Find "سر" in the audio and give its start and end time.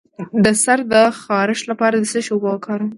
0.63-0.79